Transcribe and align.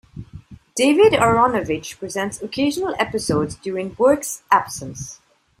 David 0.73 1.13
Aaronovitch 1.13 1.99
presents 1.99 2.41
occasional 2.41 2.95
episodes 2.97 3.53
during 3.57 3.89
Buerk's 3.89 4.41
absence. 4.49 5.19